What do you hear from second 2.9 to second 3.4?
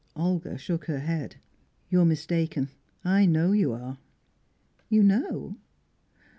I